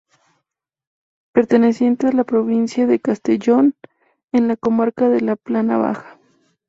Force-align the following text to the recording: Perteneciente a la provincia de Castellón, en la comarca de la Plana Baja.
Perteneciente 1.31 2.07
a 2.07 2.11
la 2.11 2.23
provincia 2.23 2.87
de 2.87 2.99
Castellón, 2.99 3.75
en 4.31 4.47
la 4.47 4.55
comarca 4.57 5.09
de 5.09 5.21
la 5.21 5.35
Plana 5.35 5.77
Baja. 5.77 6.17